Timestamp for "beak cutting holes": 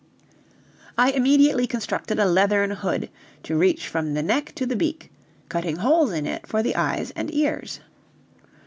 4.75-6.11